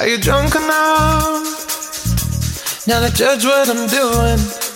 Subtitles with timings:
[0.00, 1.44] Are you drunk enough
[2.86, 4.69] now to judge what I'm doing?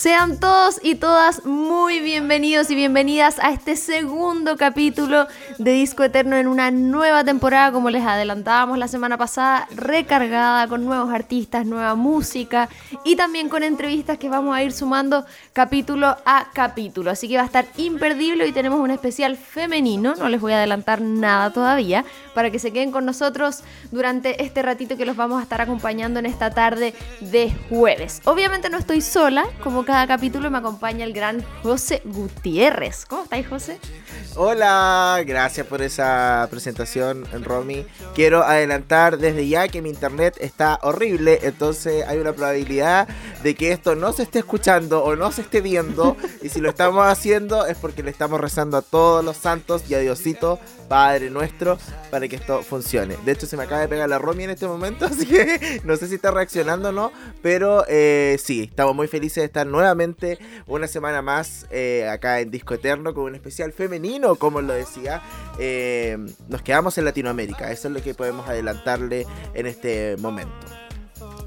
[0.00, 5.26] Sean todos y todas muy bienvenidos y bienvenidas a este segundo capítulo
[5.58, 10.86] de Disco Eterno en una nueva temporada, como les adelantábamos la semana pasada, recargada con
[10.86, 12.70] nuevos artistas, nueva música
[13.04, 17.10] y también con entrevistas que vamos a ir sumando capítulo a capítulo.
[17.10, 18.44] Así que va a estar imperdible.
[18.44, 22.72] Hoy tenemos un especial femenino, no les voy a adelantar nada todavía, para que se
[22.72, 26.94] queden con nosotros durante este ratito que los vamos a estar acompañando en esta tarde
[27.20, 28.22] de jueves.
[28.24, 33.06] Obviamente no estoy sola, como cada capítulo me acompaña el gran José Gutiérrez.
[33.06, 33.80] ¿Cómo estáis, José?
[34.36, 37.84] Hola, gracias por esa presentación, Romy.
[38.14, 43.08] Quiero adelantar desde ya que mi internet está horrible, entonces hay una probabilidad
[43.42, 46.16] de que esto no se esté escuchando o no se esté viendo.
[46.40, 49.94] Y si lo estamos haciendo es porque le estamos rezando a todos los santos y
[49.94, 51.78] a Diosito, Padre nuestro,
[52.10, 53.16] para que esto funcione.
[53.24, 55.94] De hecho, se me acaba de pegar la Romy en este momento, así que no
[55.94, 60.40] sé si está reaccionando o no, pero eh, sí, estamos muy felices de estar nuevamente
[60.66, 65.22] una semana más eh, acá en Disco Eterno con un especial femenino, como lo decía.
[65.60, 70.66] Eh, nos quedamos en Latinoamérica, eso es lo que podemos adelantarle en este momento.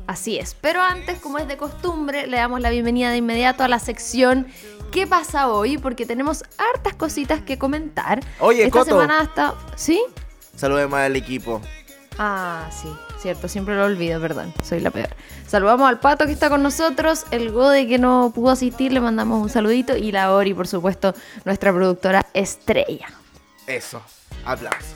[0.08, 3.68] Así es, pero antes, como es de costumbre, le damos la bienvenida de inmediato a
[3.68, 4.48] la sección
[4.94, 5.78] ¿Qué pasa hoy?
[5.80, 8.20] Porque tenemos hartas cositas que comentar.
[8.40, 8.92] Oye, Esta Coto.
[8.92, 9.56] semana hasta...
[9.76, 10.02] ¿Sí?
[10.56, 11.62] Saludemos al equipo.
[12.20, 12.88] Ah, sí,
[13.20, 15.10] cierto, siempre lo olvido, perdón, soy la peor.
[15.48, 19.42] Saludamos al Pato que está con nosotros, el Gode que no pudo asistir, le mandamos
[19.42, 23.08] un saludito y la Ori, por supuesto, nuestra productora estrella.
[23.66, 24.00] Eso,
[24.46, 24.94] aplausos.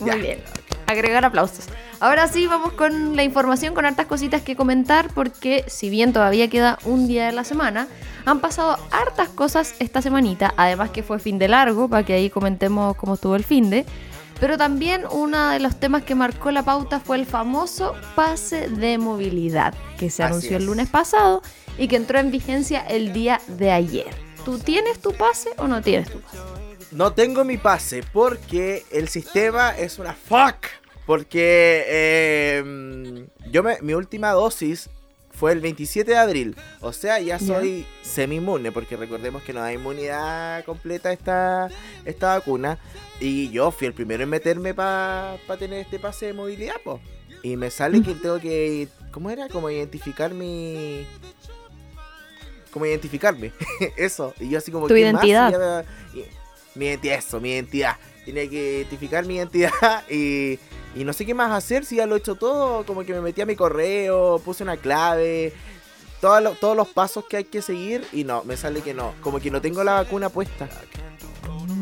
[0.00, 0.16] Muy Ya.
[0.16, 0.42] bien.
[0.86, 1.66] Agregar aplausos.
[2.00, 6.48] Ahora sí, vamos con la información, con hartas cositas que comentar, porque si bien todavía
[6.48, 7.88] queda un día de la semana,
[8.24, 12.30] han pasado hartas cosas esta semanita, además que fue fin de largo, para que ahí
[12.30, 13.84] comentemos cómo estuvo el fin de.
[14.38, 18.96] Pero también uno de los temas que marcó la pauta fue el famoso pase de
[18.96, 20.68] movilidad, que se Así anunció el es.
[20.68, 21.42] lunes pasado
[21.78, 24.14] y que entró en vigencia el día de ayer.
[24.44, 26.38] ¿Tú tienes tu pase o no tienes tu pase?
[26.92, 30.66] No tengo mi pase porque el sistema es una fuck.
[31.08, 34.90] Porque eh, yo me, mi última dosis
[35.30, 36.54] fue el 27 de abril.
[36.82, 38.72] O sea, ya soy semi-inmune.
[38.72, 41.70] Porque recordemos que no da inmunidad completa esta,
[42.04, 42.78] esta vacuna.
[43.20, 47.00] Y yo fui el primero en meterme para tener este pase de movilidad, po.
[47.42, 48.88] Y me sale que tengo que.
[49.10, 49.48] ¿Cómo era?
[49.48, 51.06] Como identificar mi.
[52.70, 53.52] Como identificarme.
[53.96, 54.34] eso.
[54.38, 54.86] Y yo así como.
[54.86, 55.24] Tu ¿qué más?
[55.24, 55.86] identidad.
[56.12, 56.26] Me- y-
[56.74, 57.96] mi identidad, eso, mi identidad.
[58.26, 59.70] Tenía que identificar mi identidad
[60.10, 60.58] y,
[60.94, 62.84] y no sé qué más hacer si ya lo he hecho todo.
[62.84, 65.52] Como que me metí a mi correo, puse una clave,
[66.20, 69.12] todos los- todos los pasos que hay que seguir y no, me sale que no.
[69.20, 70.68] Como que no tengo la vacuna puesta.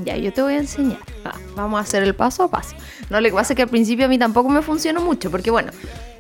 [0.05, 0.99] Ya, yo te voy a enseñar.
[1.25, 2.77] Ah, vamos a hacer el paso a paso.
[3.11, 5.51] No, lo que pasa es que al principio a mí tampoco me funcionó mucho, porque
[5.51, 5.73] bueno,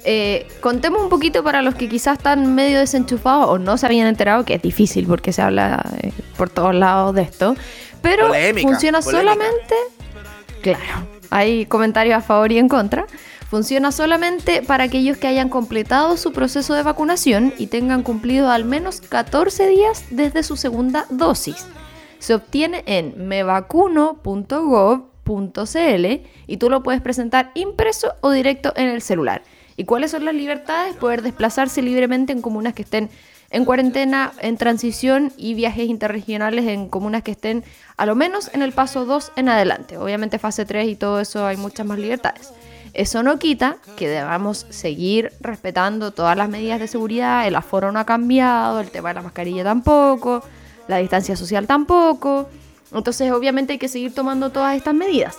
[0.04, 4.06] eh, contemos un poquito para los que quizás están medio desenchufados o no se habían
[4.08, 7.54] enterado, que es difícil porque se habla eh, por todos lados de esto,
[8.02, 9.34] pero Polémica, funciona polémica.
[9.34, 9.74] solamente,
[10.62, 13.06] claro, hay comentarios a favor y en contra.
[13.48, 18.64] Funciona solamente para aquellos que hayan completado su proceso de vacunación y tengan cumplido al
[18.64, 21.66] menos 14 días desde su segunda dosis
[22.18, 26.06] se obtiene en mevacuno.gov.cl
[26.46, 29.42] y tú lo puedes presentar impreso o directo en el celular.
[29.76, 30.96] ¿Y cuáles son las libertades?
[30.96, 33.10] Poder desplazarse libremente en comunas que estén
[33.50, 37.64] en cuarentena, en transición y viajes interregionales en comunas que estén
[37.96, 39.98] a lo menos en el paso 2 en adelante.
[39.98, 42.52] Obviamente fase 3 y todo eso hay muchas más libertades.
[42.92, 47.98] Eso no quita que debamos seguir respetando todas las medidas de seguridad, el aforo no
[47.98, 50.42] ha cambiado, el tema de la mascarilla tampoco,
[50.88, 52.48] la distancia social tampoco.
[52.92, 55.36] Entonces, obviamente hay que seguir tomando todas estas medidas.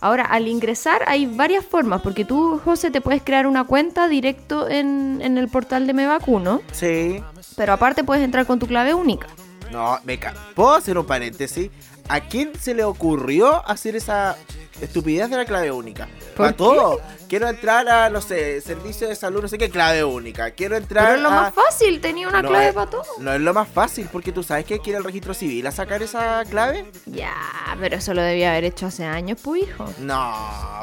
[0.00, 4.68] Ahora, al ingresar hay varias formas, porque tú, José, te puedes crear una cuenta directo
[4.68, 7.22] en, en el portal de Me Vacuno, Sí.
[7.56, 9.26] Pero aparte puedes entrar con tu clave única.
[9.70, 10.18] No, me
[10.54, 11.70] ¿Puedo hacer un paréntesis?
[12.08, 14.36] ¿A quién se le ocurrió hacer esa
[14.84, 16.06] estupidez de la clave única?
[16.06, 16.56] ¿Por Para qué?
[16.58, 17.00] todo.
[17.28, 20.50] Quiero entrar a, no sé, servicio de salud, no sé qué clave única.
[20.52, 21.32] Quiero entrar Pero es lo a...
[21.42, 23.04] más fácil, tenía una No clave es- para todo.
[23.18, 26.02] No es lo más fácil, porque tú sabes que ir al registro civil a sacar
[26.02, 26.84] esa clave.
[27.06, 27.34] Ya,
[27.80, 29.86] pero eso lo debía haber hecho hace años, pues, hijo.
[30.00, 30.32] No,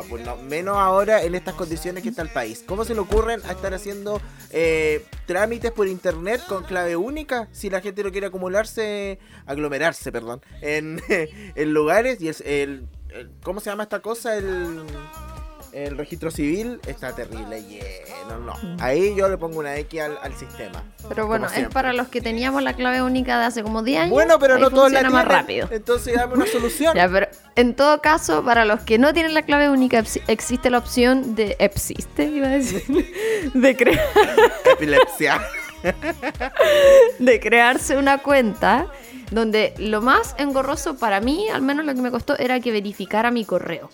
[0.10, 2.64] pues no, menos ahora en estas condiciones que está el país.
[2.68, 4.20] ¿Cómo se le ocurren a estar haciendo
[4.50, 10.42] eh, trámites por internet con clave única si la gente no quiere acumularse, aglomerarse, perdón,
[10.62, 11.02] en,
[11.56, 12.88] en lugares y es el, el-
[13.44, 14.36] ¿cómo se llama esta cosa?
[14.38, 14.84] El
[15.74, 18.54] el registro civil está terrible lleno, no.
[18.84, 20.84] Ahí yo le pongo una X al, al sistema.
[21.08, 24.12] Pero bueno, es para los que teníamos la clave única de hace como 10 años.
[24.12, 25.14] Bueno, pero no todos la tienen.
[25.16, 25.70] más rápido.
[25.72, 26.94] Entonces dame una solución.
[27.02, 30.70] Ya, pero en todo caso, para los que no tienen la clave única, ex- existe
[30.70, 31.56] la opción de.
[31.58, 32.84] Existe, iba a decir.
[33.54, 34.06] De, crear,
[34.74, 35.42] Epilepsia.
[37.20, 38.88] de crearse una cuenta
[39.32, 43.32] donde lo más engorroso para mí, al menos lo que me costó, era que verificara
[43.32, 43.90] mi correo.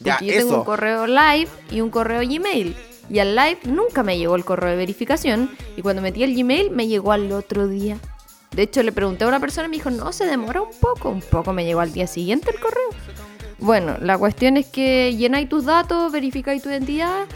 [0.00, 2.76] Ya, Porque yo tengo un correo live y un correo Gmail.
[3.08, 5.50] Y al live nunca me llegó el correo de verificación.
[5.76, 7.98] Y cuando metí el Gmail me llegó al otro día.
[8.52, 11.10] De hecho, le pregunté a una persona y me dijo, no, se demora un poco.
[11.10, 12.88] Un poco me llegó al día siguiente el correo.
[13.58, 17.26] Bueno, la cuestión es que llenáis tus datos, verificáis tu identidad.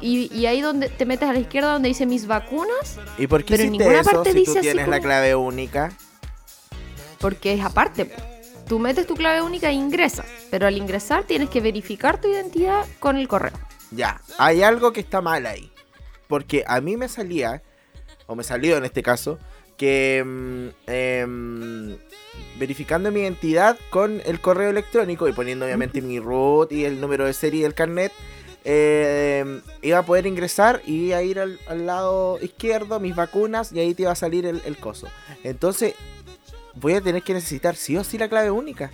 [0.00, 3.44] Y, y ahí donde te metes a la izquierda donde dice mis vacunas, ¿Y por
[3.44, 5.92] qué Pero en ninguna eso parte si tú dice así tienes la clave única?
[7.20, 8.10] Porque es aparte.
[8.66, 10.26] Tú metes tu clave única e ingresas.
[10.50, 13.52] Pero al ingresar tienes que verificar tu identidad con el correo.
[13.90, 15.70] Ya, hay algo que está mal ahí.
[16.28, 17.62] Porque a mí me salía,
[18.26, 19.38] o me salió en este caso,
[19.76, 21.96] que mm, em,
[22.58, 27.24] verificando mi identidad con el correo electrónico y poniendo obviamente mi root y el número
[27.24, 28.12] de serie del carnet,
[28.62, 33.72] em, iba a poder ingresar y iba a ir al, al lado izquierdo, mis vacunas,
[33.72, 35.08] y ahí te iba a salir el, el coso.
[35.42, 35.94] Entonces,
[36.80, 38.90] voy a tener que necesitar sí o sí la clave única.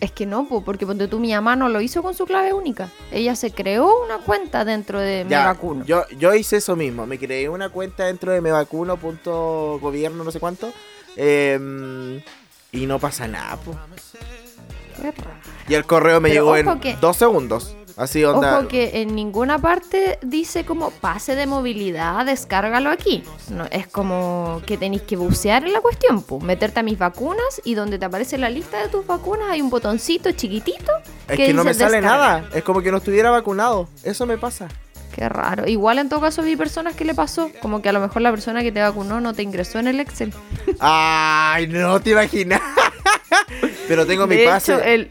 [0.00, 2.54] Es que no, po, porque ponte tú, mi mamá no lo hizo con su clave
[2.54, 2.88] única.
[3.12, 5.84] Ella se creó una cuenta dentro de Ya, vacuno.
[5.84, 7.04] Yo, yo hice eso mismo.
[7.06, 10.72] Me creé una cuenta dentro de mevacuno.gobierno, no sé cuánto.
[11.16, 12.22] em,
[12.72, 13.76] y no pasa nada, po.
[15.68, 17.76] Y el correo me Pero llegó en que- dos segundos.
[18.00, 18.60] Así onda.
[18.60, 23.22] Ojo que en ninguna parte dice como pase de movilidad, descárgalo aquí.
[23.50, 27.60] No, es como que tenéis que bucear en la cuestión, pues, meterte a mis vacunas
[27.62, 30.90] y donde te aparece la lista de tus vacunas hay un botoncito chiquitito
[31.28, 32.40] es que no dice me sale descarga.
[32.40, 32.48] nada.
[32.54, 33.86] Es como que no estuviera vacunado.
[34.02, 34.68] Eso me pasa.
[35.14, 35.66] Qué raro.
[35.68, 38.30] Igual en todo caso vi personas que le pasó, como que a lo mejor la
[38.30, 40.32] persona que te vacunó no te ingresó en el Excel.
[40.78, 42.62] Ay, no te imaginas.
[43.88, 44.72] Pero tengo mi de pase.
[44.72, 45.10] hecho, el,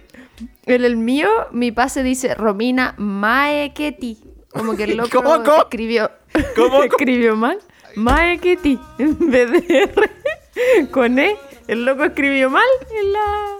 [0.66, 4.18] el, el mío, mi pase dice Romina Maeketi.
[4.50, 5.62] Como que el loco ¿Cómo, cómo?
[5.64, 6.12] escribió,
[6.56, 6.84] ¿Cómo, cómo?
[6.84, 7.60] escribió mal.
[7.96, 8.80] Maeketi.
[8.98, 11.38] En vez de R con E.
[11.68, 13.58] El loco escribió mal en la,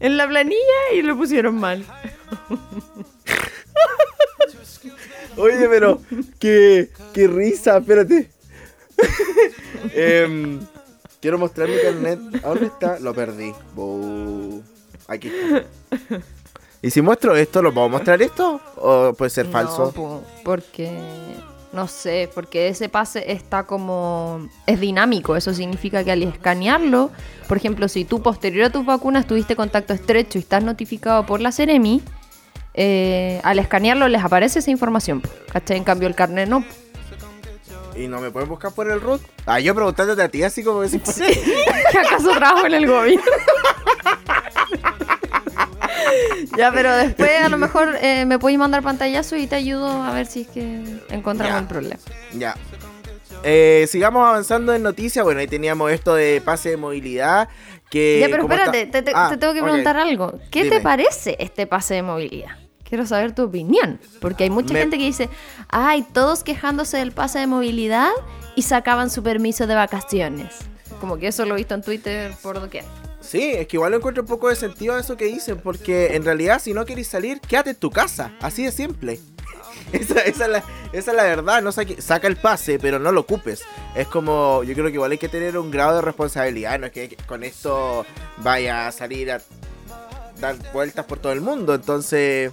[0.00, 1.84] en la planilla y lo pusieron mal.
[5.36, 6.00] Oye, pero
[6.38, 8.30] qué, qué risa, espérate.
[9.94, 10.60] Em,
[11.20, 12.18] quiero mostrar mi carnet.
[12.44, 12.98] ¿A dónde está?
[12.98, 13.52] Lo perdí.
[15.12, 16.20] Aquí está.
[16.80, 18.60] ¿Y si muestro esto, lo puedo mostrar esto?
[18.76, 19.86] ¿O puede ser falso?
[19.86, 20.90] No, po, porque
[21.72, 27.10] no sé, porque ese pase está como es dinámico, eso significa que al escanearlo,
[27.46, 31.40] por ejemplo, si tú posterior a tus vacunas tuviste contacto estrecho y estás notificado por
[31.40, 32.02] la Ceremi,
[32.74, 35.22] eh, al escanearlo les aparece esa información,
[35.52, 35.76] ¿cachai?
[35.76, 36.64] En cambio el carnet no.
[37.94, 39.20] ¿Y no me pueden buscar por el root?
[39.46, 41.32] Ah, yo preguntándote a ti así como que si fuera-
[41.90, 43.22] ¿Que acaso trabajo en el gobierno?
[46.56, 50.12] ya, pero después a lo mejor eh, me podéis mandar pantallazo y te ayudo a
[50.12, 51.58] ver si es que encontramos Ya.
[51.60, 52.00] el problema.
[52.34, 52.56] Ya.
[53.44, 55.24] Eh, sigamos avanzando en noticias.
[55.24, 57.48] Bueno, ahí teníamos esto de pase de movilidad.
[57.90, 60.38] Que Ya, pero espérate, está- te, te- Ah, te tengo que preguntar algo.
[60.50, 60.76] ¿Qué Dime.
[60.76, 62.56] te parece este pase de movilidad?
[62.92, 63.98] Quiero saber tu opinión.
[64.20, 65.30] Porque hay mucha Me- gente que dice,
[65.70, 68.10] ay, todos quejándose del pase de movilidad
[68.54, 70.48] y sacaban su permiso de vacaciones.
[71.00, 72.84] Como que eso lo he visto en Twitter por doquier.
[73.22, 76.14] Sí, es que igual le encuentro un poco de sentido a eso que dicen, porque
[76.16, 79.18] en realidad si no querés salir, quédate en tu casa, así de simple.
[79.94, 80.62] Esa, esa es, la,
[80.92, 83.62] esa es la verdad, no saque- saca el pase, pero no lo ocupes.
[83.94, 86.92] Es como, yo creo que igual hay que tener un grado de responsabilidad, no es
[86.92, 88.04] que con esto
[88.36, 89.40] vaya a salir a
[90.40, 92.52] dar vueltas por todo el mundo, entonces...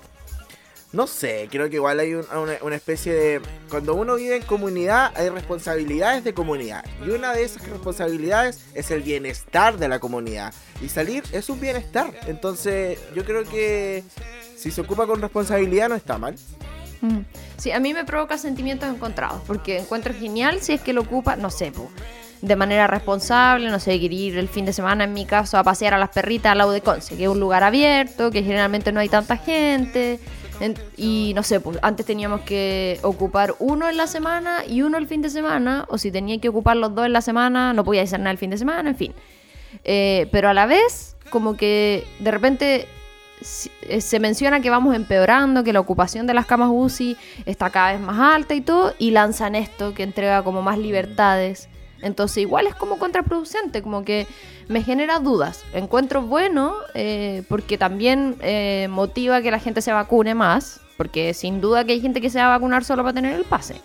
[0.92, 3.42] No sé, creo que igual hay un- una, una especie de...
[3.70, 6.84] Cuando uno vive en comunidad hay responsabilidades de comunidad.
[7.06, 10.52] Y una de esas responsabilidades es el bienestar de la comunidad.
[10.82, 12.12] Y salir es un bienestar.
[12.26, 14.04] Entonces yo creo que
[14.58, 16.36] si se ocupa con responsabilidad no está mal.
[17.02, 17.20] Mm.
[17.58, 21.36] Sí, a mí me provoca sentimientos encontrados, porque encuentro genial si es que lo ocupa,
[21.38, 21.90] no sé, po,
[22.42, 25.94] de manera responsable, no sé, ir el fin de semana, en mi caso, a pasear
[25.94, 29.00] a las perritas al lado de Conce, que es un lugar abierto, que generalmente no
[29.00, 30.20] hay tanta gente,
[30.98, 35.08] y no sé, pues antes teníamos que ocupar uno en la semana y uno el
[35.08, 38.04] fin de semana, o si tenía que ocupar los dos en la semana, no podía
[38.04, 39.14] hacer nada el fin de semana, en fin.
[39.84, 42.88] Eh, pero a la vez, como que de repente
[43.84, 47.94] eh, se menciona que vamos empeorando, que la ocupación de las camas UCI está cada
[47.94, 51.70] vez más alta y todo, y lanzan esto que entrega como más libertades
[52.02, 54.28] Entonces igual es como contraproducente, como que
[54.68, 55.64] me genera dudas.
[55.74, 61.62] Encuentro bueno eh, porque también eh, motiva que la gente se vacune más, porque sin
[61.62, 63.76] duda que hay gente que se va a vacunar solo para tener el pase.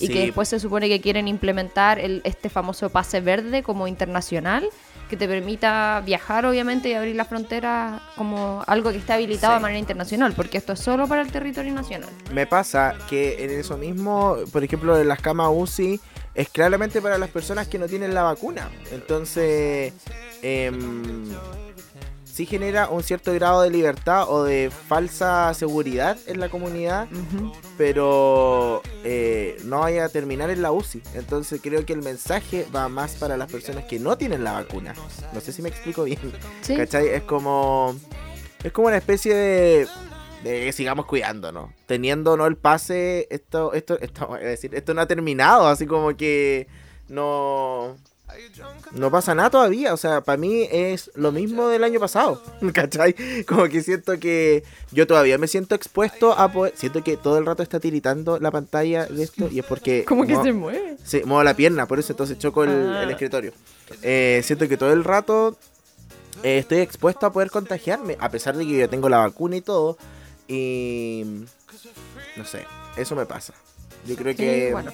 [0.00, 0.12] Y Sí.
[0.12, 4.68] que después se supone que quieren implementar el, este famoso pase verde como internacional,
[5.08, 9.58] que te permita viajar obviamente y abrir la frontera como algo que esté habilitado Sí.
[9.58, 12.08] de manera internacional, porque esto es solo para el territorio nacional.
[12.32, 16.00] Me pasa que en eso mismo, por ejemplo, en las camas UCI,
[16.34, 18.70] es claramente para las personas que no tienen la vacuna.
[18.92, 19.92] Entonces,
[20.42, 21.24] em,
[22.24, 27.06] sí genera un cierto grado de libertad o de falsa seguridad en la comunidad,
[27.78, 31.00] pero eh, no vaya a terminar en la UCI.
[31.14, 34.94] Entonces creo que el mensaje va más para las personas que no tienen la vacuna.
[35.32, 36.18] No sé si me explico bien.
[36.62, 36.76] Sí.
[36.76, 37.06] ¿Cachai?
[37.08, 37.94] Es como.
[38.64, 39.88] Es como una especie de.
[40.44, 41.70] De que sigamos cuidándonos.
[41.86, 45.66] Teniendo no el pase, esto, esto, esto, a decir, esto no ha terminado.
[45.66, 46.66] Así como que
[47.08, 47.96] no.
[48.92, 49.94] No pasa nada todavía.
[49.94, 52.42] O sea, para mí es lo mismo del año pasado.
[52.72, 53.14] ¿Cachai?
[53.46, 56.74] Como que siento que yo todavía me siento expuesto a poder.
[56.76, 59.48] Siento que todo el rato está tiritando la pantalla de esto.
[59.50, 60.04] Y es porque.
[60.04, 60.96] Como que se mueve.
[61.04, 63.02] Sí, muevo la pierna, por eso entonces choco el, Ah.
[63.04, 63.52] el escritorio.
[64.02, 65.56] Eh, siento que todo el rato
[66.42, 69.60] eh, estoy expuesto a poder contagiarme, a pesar de que yo tengo la vacuna y
[69.60, 69.96] todo.
[70.48, 71.44] Y
[72.36, 72.64] no sé,
[72.96, 73.54] eso me pasa.
[74.06, 74.92] Yo creo Sí, que bueno.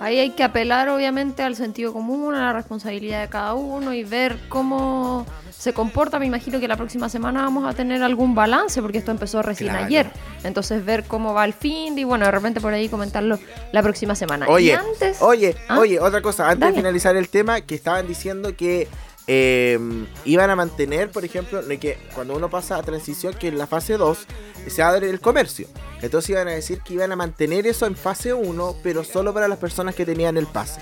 [0.00, 4.04] Ahí hay que apelar obviamente al sentido común, a la responsabilidad de cada uno y
[4.04, 6.20] ver cómo se comporta.
[6.20, 9.70] Me imagino que la próxima semana vamos a tener algún balance porque esto empezó recién
[9.70, 9.86] Claro.
[9.86, 10.10] ayer.
[10.44, 13.40] Entonces ver cómo va el fin y bueno, de repente por ahí comentarlo
[13.72, 14.46] la próxima semana.
[14.46, 15.20] y Oye, antes...
[15.20, 15.80] oye, ¿Ah?
[15.80, 16.72] oye, otra cosa, antes Dale.
[16.74, 18.86] de finalizar el tema, que estaban diciendo que
[19.30, 19.78] eh,
[20.24, 23.98] iban a mantener, por ejemplo, que cuando uno pasa a transición, que en la fase
[23.98, 24.26] 2
[24.66, 25.68] se abre el comercio.
[26.00, 29.46] Entonces iban a decir que iban a mantener eso en fase 1, pero solo para
[29.46, 30.80] las personas que tenían el pase.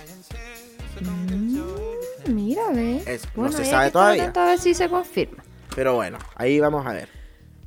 [1.00, 3.02] Mm, mira, ve.
[3.04, 4.32] Eso, no Bueno, se sabe todavía.
[4.34, 5.42] A ver si se confirma.
[5.74, 7.08] Pero bueno, ahí vamos a ver.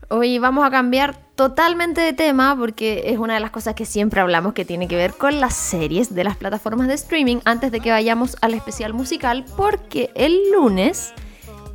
[0.07, 4.19] Hoy vamos a cambiar totalmente de tema porque es una de las cosas que siempre
[4.19, 7.79] hablamos que tiene que ver con las series de las plataformas de streaming antes de
[7.79, 11.13] que vayamos al especial musical porque el lunes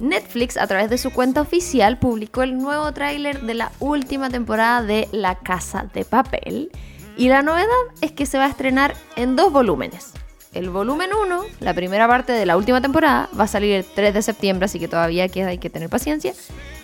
[0.00, 4.82] Netflix a través de su cuenta oficial publicó el nuevo tráiler de la última temporada
[4.82, 6.70] de La Casa de Papel
[7.16, 7.68] y la novedad
[8.02, 10.12] es que se va a estrenar en dos volúmenes.
[10.52, 14.12] El volumen 1, la primera parte de la última temporada, va a salir el 3
[14.12, 16.34] de septiembre, así que todavía hay que tener paciencia.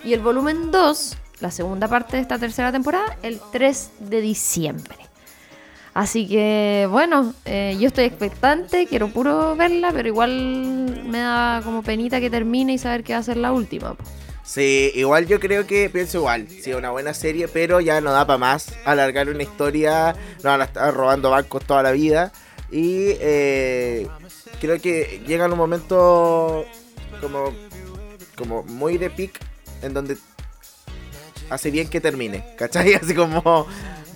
[0.03, 4.97] Y el volumen 2, la segunda parte de esta tercera temporada, el 3 de diciembre.
[5.93, 11.83] Así que, bueno, eh, yo estoy expectante, quiero puro verla, pero igual me da como
[11.83, 13.97] penita que termine y saber qué va a ser la última.
[14.45, 16.49] Sí, igual yo creo que pienso igual.
[16.49, 18.73] Sí, una buena serie, pero ya no da para más.
[18.85, 22.33] Alargar una historia, no van a estar robando bancos toda la vida.
[22.71, 24.07] Y eh,
[24.61, 26.65] creo que llega un momento
[27.21, 27.53] como,
[28.37, 29.41] como muy de pic
[29.83, 30.17] en donde
[31.51, 32.95] hace bien que termine, ¿cachai?
[33.03, 33.67] Así como...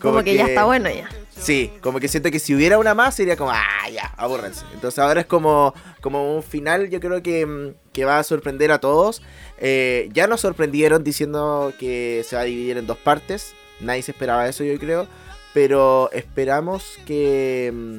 [0.00, 1.08] Como, que, ya está bueno ya.
[1.34, 4.64] Sí, como que siento que si hubiera una más sería como, ah, ya, abórrense.
[4.74, 5.72] Entonces ahora es como,
[6.02, 9.22] como un final, yo creo que, mm, que va a sorprender a todos.
[9.58, 13.54] Eh, ya nos sorprendieron diciendo que se va a dividir en dos partes.
[13.80, 15.06] Nadie se esperaba eso, yo creo.
[15.54, 17.72] Pero esperamos que...
[17.74, 17.98] mm,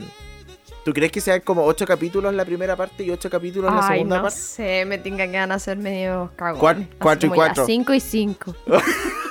[0.85, 3.93] ¿Tú crees que sean como ocho capítulos la primera parte y ocho capítulos la Ay,
[3.97, 4.37] segunda no parte?
[4.39, 6.61] sé, me tinca que van a ser medio cagones.
[6.61, 7.65] Cuat- Así cuatro y como cuatro.
[7.65, 8.55] Cinco y cinco.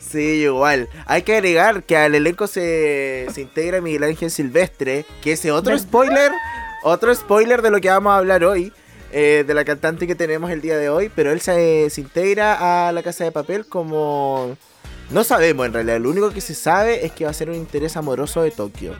[0.00, 0.88] Sí, igual.
[1.06, 5.78] Hay que agregar que al elenco se, se integra Miguel Ángel Silvestre, que ese otro
[5.78, 6.32] spoiler,
[6.82, 8.72] otro spoiler de lo que vamos a hablar hoy,
[9.12, 12.88] eh, de la cantante que tenemos el día de hoy, pero él se, se integra
[12.88, 14.56] a la Casa de Papel como...
[15.10, 17.56] No sabemos en realidad, lo único que se sabe es que va a ser un
[17.56, 18.94] interés amoroso de Tokio.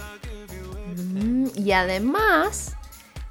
[0.96, 2.76] Mm, Y además,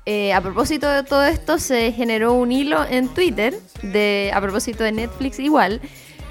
[0.05, 4.83] eh, a propósito de todo esto, se generó un hilo en Twitter, de, a propósito
[4.83, 5.81] de Netflix igual,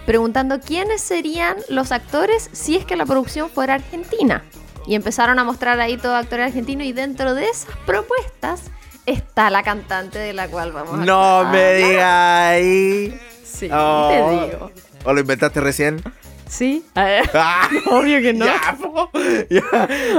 [0.07, 4.43] preguntando quiénes serían los actores si es que la producción fuera argentina.
[4.87, 8.63] Y empezaron a mostrar ahí todo actor argentino y dentro de esas propuestas
[9.07, 11.53] está la cantante de la cual vamos a No hablar.
[11.55, 13.17] me digas.
[13.45, 14.09] Sí, Oh.
[14.11, 14.71] te digo.
[15.05, 16.03] ¿O lo inventaste recién?
[16.49, 16.85] Sí.
[16.95, 18.45] Ah, Obvio que no.
[18.45, 19.09] ya, po,
[19.49, 19.63] ya,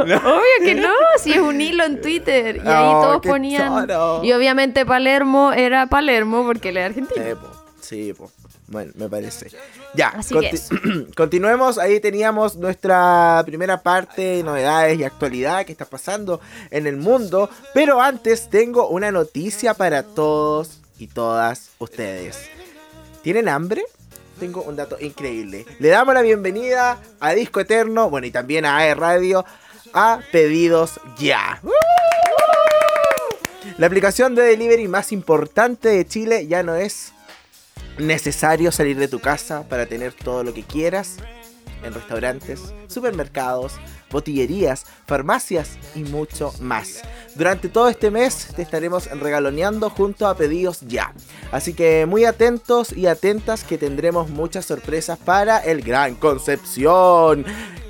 [0.06, 0.16] no.
[0.18, 0.90] Obvio que no,
[1.22, 2.56] si es un hilo en Twitter.
[2.58, 3.88] Y ahí Oh, todos ponían.
[4.24, 7.24] Y obviamente Palermo era Palermo porque él es argentino.
[7.26, 7.52] Sí, po.
[7.82, 8.32] Sí, po.
[8.74, 9.52] Bueno, me parece.
[9.94, 10.76] Ya, Así conti- que eso.
[11.16, 11.78] continuemos.
[11.78, 17.50] Ahí teníamos nuestra primera parte de novedades y actualidad que está pasando en el mundo.
[17.76, 22.50] Pero antes tengo una noticia para todos y todas ustedes.
[23.22, 23.84] ¿Tienen hambre?
[24.40, 25.66] Tengo un dato increíble.
[25.80, 29.46] Le damos la bienvenida a Disco Eterno, bueno, y también a AE Radio,
[29.94, 31.62] a Pedidos Ya.
[33.78, 37.13] La aplicación de delivery más importante de Chile ya no es
[37.98, 41.18] necesario salir de tu casa para tener todo lo que quieras
[41.84, 43.74] en restaurantes, supermercados,
[44.10, 47.02] botillerías, farmacias y mucho más.
[47.36, 51.14] Durante todo este mes te estaremos regaloneando junto a pedidos ya.
[51.52, 57.46] Así que muy atentos y atentas que tendremos muchas sorpresas para el Gran Concepción.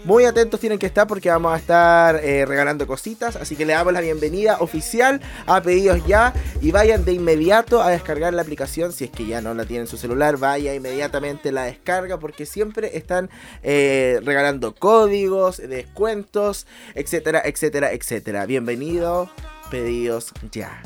[0.05, 3.37] Muy atentos tienen que estar porque vamos a estar eh, regalando cositas.
[3.37, 6.33] Así que le damos la bienvenida oficial a Pedidos Ya.
[6.61, 8.91] Y vayan de inmediato a descargar la aplicación.
[8.91, 12.19] Si es que ya no la tienen en su celular, vaya inmediatamente la descarga.
[12.19, 13.29] Porque siempre están
[13.63, 18.45] eh, regalando códigos, descuentos, etcétera, etcétera, etcétera.
[18.45, 19.29] Bienvenido,
[19.71, 20.81] Pedidos Ya.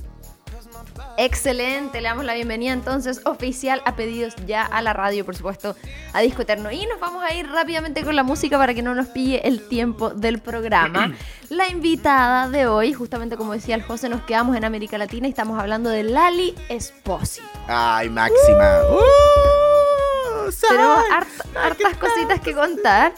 [1.19, 5.75] Excelente, le damos la bienvenida entonces oficial a pedidos ya a la radio, por supuesto,
[6.13, 6.71] a Disco Eterno.
[6.71, 9.67] Y nos vamos a ir rápidamente con la música para que no nos pille el
[9.67, 11.13] tiempo del programa.
[11.49, 15.31] la invitada de hoy, justamente como decía el José, nos quedamos en América Latina y
[15.31, 17.47] estamos hablando de Lali Espósito.
[17.67, 18.81] Ay, máxima.
[18.91, 23.13] Uh, Tenemos soy- harta- hartas cositas que contar.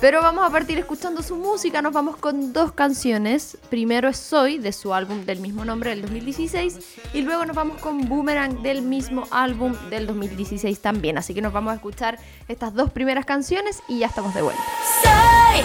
[0.00, 1.82] Pero vamos a partir escuchando su música.
[1.82, 3.58] Nos vamos con dos canciones.
[3.68, 6.78] Primero es Soy, de su álbum del mismo nombre del 2016.
[7.12, 11.18] Y luego nos vamos con Boomerang, del mismo álbum del 2016 también.
[11.18, 14.62] Así que nos vamos a escuchar estas dos primeras canciones y ya estamos de vuelta.
[15.02, 15.60] Soy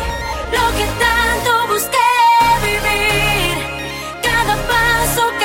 [0.51, 1.97] lo que tanto busqué
[2.61, 3.55] vivir.
[4.21, 5.44] Cada paso que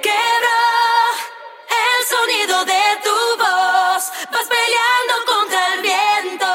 [0.00, 0.62] quebró
[1.82, 4.02] el sonido de tu voz.
[4.32, 6.46] Vas peleando contra el viento.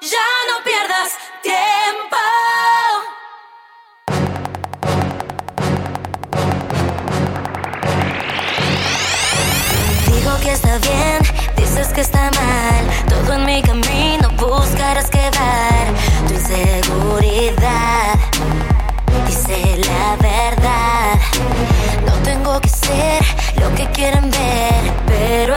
[0.00, 1.10] Ya no pierdas
[1.42, 2.16] tiempo.
[10.06, 11.18] Digo que está bien,
[11.56, 12.84] dices que está mal.
[13.08, 15.84] Todo en mi camino buscarás quebrar
[16.26, 18.14] tu inseguridad.
[19.26, 20.63] Dice la verdad
[23.60, 25.56] lo que quieren ver, pero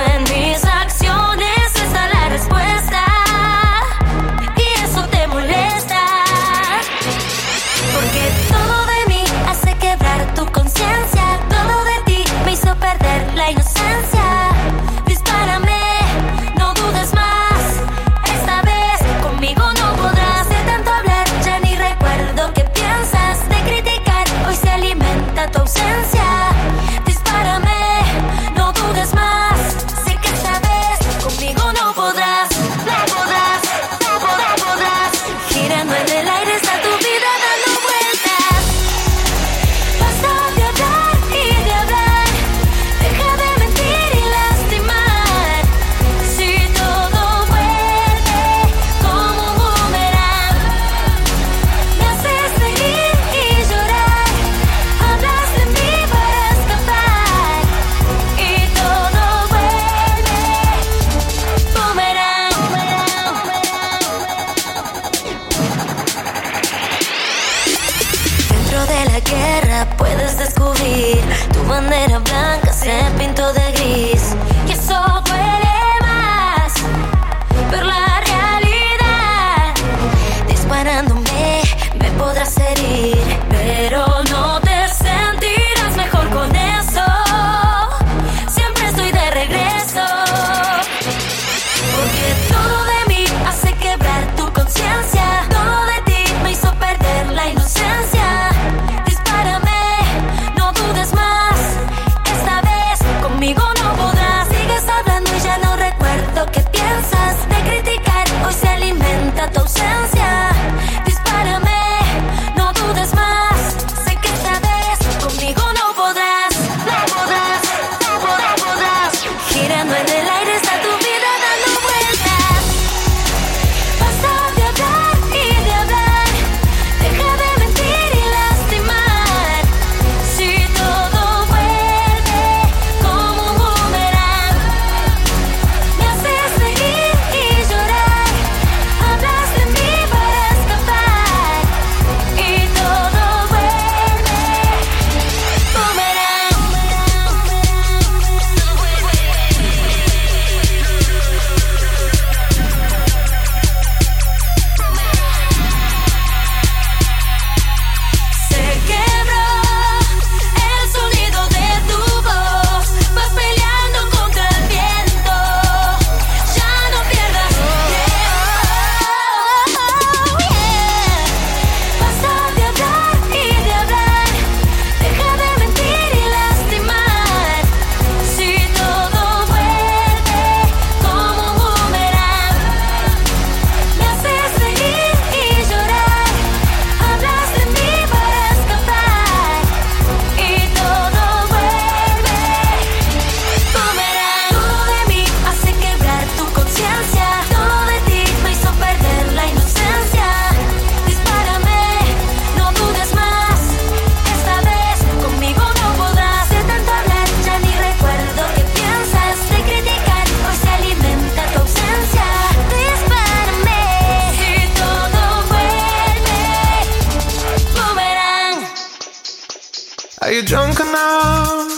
[220.27, 221.71] Are you drunk enough?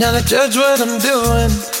[0.00, 1.73] Now to judge what I'm doing.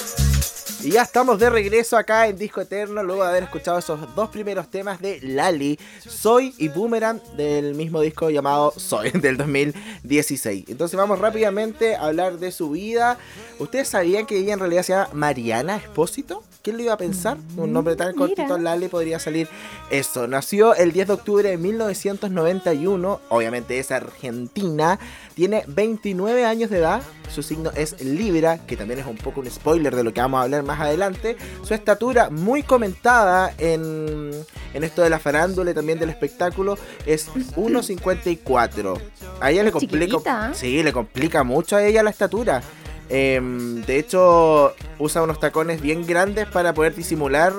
[0.84, 4.28] Y ya estamos de regreso acá en Disco Eterno, luego de haber escuchado esos dos
[4.28, 10.66] primeros temas de Lali, Soy y Boomerang, del mismo disco llamado Soy, del 2016.
[10.68, 13.16] Entonces vamos rápidamente a hablar de su vida.
[13.58, 16.44] ¿Ustedes sabían que ella en realidad se llama Mariana Espósito?
[16.60, 17.38] ¿Quién lo iba a pensar?
[17.56, 19.48] Un nombre tan cortito, Lali, podría salir
[19.90, 20.26] eso.
[20.26, 24.98] Nació el 10 de octubre de 1991, obviamente es argentina,
[25.34, 29.50] tiene 29 años de edad su signo es Libra, que también es un poco un
[29.50, 31.36] spoiler de lo que vamos a hablar más adelante.
[31.62, 34.30] Su estatura muy comentada en,
[34.72, 39.00] en esto de la farándula y también del espectáculo es 1,54.
[39.40, 42.62] A ella le complica, sí, le complica mucho a ella la estatura.
[43.08, 47.52] Em, de hecho, usa unos tacones bien grandes para poder disimular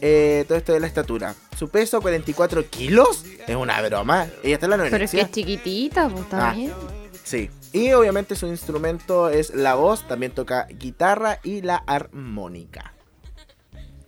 [0.00, 1.34] eh, todo esto de la estatura.
[1.56, 4.26] Su peso, 44 kilos, es una broma.
[4.42, 4.90] Ella está en la anorexia.
[4.90, 6.72] Pero es que es chiquitita, pues está ah, bien.
[7.24, 12.92] Sí, y obviamente su instrumento es la voz, también toca guitarra y la armónica.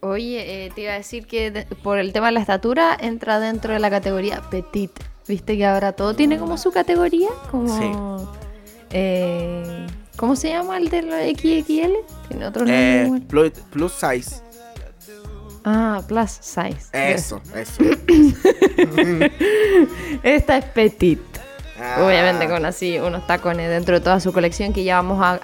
[0.00, 3.74] Oye, eh, te iba a decir que por el tema de la estatura entra dentro
[3.74, 4.90] de la categoría petit.
[5.28, 7.78] Viste que ahora todo tiene como su categoría, como...
[7.78, 7.92] Sí.
[8.92, 11.92] Eh, ¿Cómo se llama el de los XXL?
[12.28, 13.26] Tiene otro eh, nombre.
[13.26, 14.42] Plus, plus size.
[15.64, 16.88] Ah, plus size.
[16.92, 17.82] Eso, eso.
[20.22, 21.29] Esta es petit.
[21.80, 22.04] Ah.
[22.04, 25.40] Obviamente con así unos tacones dentro de toda su colección que ya vamos a,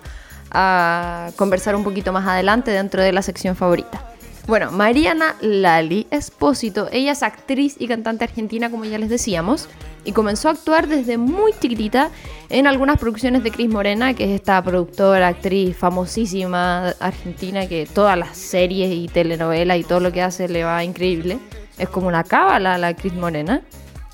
[0.51, 4.03] a conversar un poquito más adelante dentro de la sección favorita.
[4.47, 9.69] Bueno, Mariana Lali Espósito, ella es actriz y cantante argentina, como ya les decíamos,
[10.05, 12.11] y comenzó a actuar desde muy chiquitita
[12.49, 18.17] en algunas producciones de Cris Morena, que es esta productora, actriz famosísima argentina, que todas
[18.17, 21.39] las series y telenovelas y todo lo que hace le va increíble.
[21.77, 23.63] Es como una cábala la Cris Morena,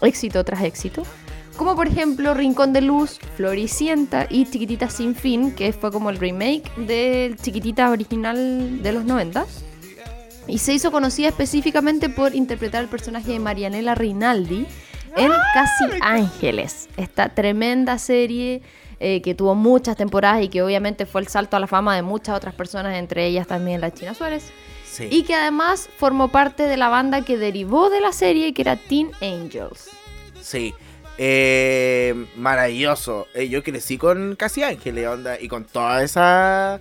[0.01, 1.03] éxito tras éxito.
[1.57, 6.17] Como por ejemplo Rincón de Luz, Floricienta y Chiquitita Sin Fin, que fue como el
[6.17, 9.45] remake del Chiquitita original de los 90.
[10.49, 14.67] Y se hizo conocida específicamente por interpretar el personaje de Marianela Rinaldi
[15.17, 18.62] en Casi Ángeles, esta tremenda serie
[18.99, 22.03] eh, que tuvo muchas temporadas y que obviamente fue el salto a la fama de
[22.03, 24.51] muchas otras personas, entre ellas también la China Suárez.
[24.91, 25.09] Sí.
[25.11, 28.77] Y que además formó parte de la banda que derivó de la serie, que era
[28.77, 29.91] Teen Angels.
[30.41, 30.75] Sí.
[31.25, 33.29] Eh, maravilloso.
[33.33, 36.81] Eh, yo crecí con Casi Ángeles, onda, y con todas esas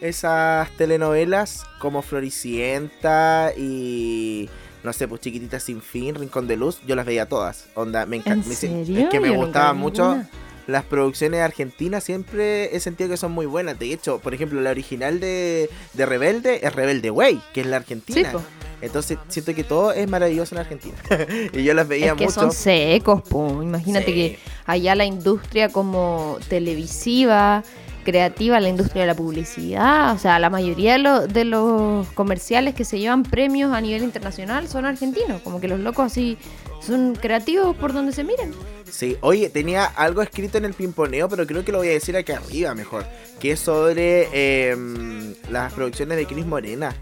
[0.00, 4.48] esas telenovelas como Floricienta y
[4.82, 7.66] no sé, pues Chiquitita sin fin, Rincón de Luz, yo las veía todas.
[7.74, 8.50] Onda, me ¿En encanta.
[8.50, 10.30] Es que me gustaban mucho ninguna.
[10.66, 13.78] las producciones argentinas, siempre he sentido que son muy buenas.
[13.78, 17.76] De hecho, por ejemplo, la original de, de Rebelde es Rebelde Way, que es la
[17.76, 18.30] argentina.
[18.32, 18.38] Sí.
[18.82, 20.94] Entonces siento que todo es maravilloso en Argentina.
[21.52, 22.40] y yo las veía Es que mucho.
[22.40, 23.62] son secos, po.
[23.62, 24.12] Imagínate Sí.
[24.12, 27.62] que allá la industria como televisiva,
[28.04, 32.74] creativa, la industria de la publicidad, o sea, la mayoría de, lo- de los comerciales
[32.74, 35.40] que se llevan premios a nivel internacional son argentinos.
[35.42, 36.36] Como que los locos así
[36.84, 38.52] son creativos por donde se miren.
[38.90, 42.16] Sí, oye, tenía algo escrito en el pimponeo, pero creo que lo voy a decir
[42.16, 43.06] aquí arriba mejor.
[43.40, 46.94] Que es sobre em, las producciones de Cris Morena.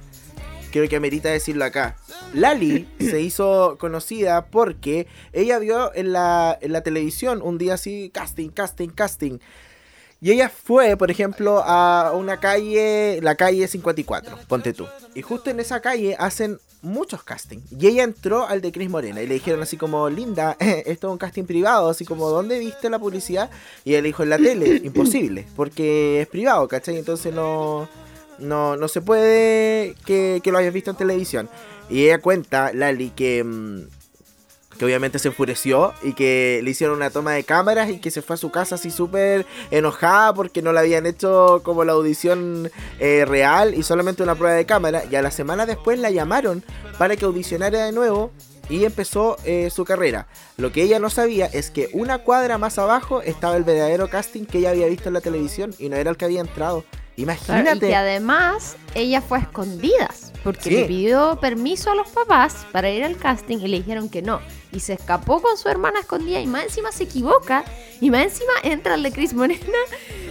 [0.71, 1.97] Creo que amerita decirlo acá.
[2.33, 8.11] Lali se hizo conocida porque ella vio en la, en la televisión un día así,
[8.13, 9.39] casting, casting, casting.
[10.23, 14.87] Y ella fue, por ejemplo, a una calle, la calle 54, ponte tú.
[15.15, 17.65] Y justo en esa calle hacen muchos castings.
[17.73, 21.13] Y ella entró al de Cris Morena y le dijeron así como, Linda, esto es
[21.13, 23.51] un casting privado, así como, ¿dónde viste la publicidad?
[23.85, 26.99] Y ella le dijo, en la tele, imposible, porque es privado, ¿cachai?
[26.99, 27.89] Entonces no,
[28.41, 31.49] no, no se puede que, lo hayas visto en televisión.
[31.89, 33.45] Y ella cuenta, Lali, que...
[33.45, 33.81] mm,
[34.79, 38.23] que obviamente se enfureció y que le hicieron una toma de cámaras y que se
[38.23, 42.71] fue a su casa así súper enojada porque no le habían hecho como la audición
[42.99, 45.03] eh, real y solamente una prueba de cámara.
[45.11, 46.65] Y a la semana después la llamaron
[46.97, 48.31] para que audicionara de nuevo
[48.71, 50.29] y empezó eh, su carrera.
[50.57, 54.47] Lo que ella no sabía es que una cuadra más abajo estaba el verdadero casting
[54.47, 56.85] que ella había visto en la televisión y no era el que había entrado.
[57.25, 57.87] Claro, Imagínate.
[57.87, 60.71] y que además ella fue a escondidas, porque Sí.
[60.71, 64.41] le pidió permiso a los papás para ir al casting y le dijeron que no.
[64.73, 67.65] Y se escapó con su hermana escondida y más encima se equivoca.
[68.01, 69.61] Y más encima entra el de Cris Morena